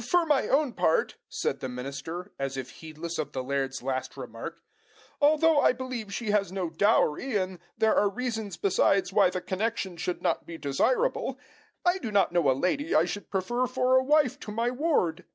[0.00, 4.62] "For my own part," said the minister, as if heedless of the laird's last remark,
[5.20, 9.98] "although I believe she has no dowry, and there are reasons besides why the connection
[9.98, 11.38] should not be desirable,
[11.84, 15.26] I do not know a lady I should prefer for a wife to my ward."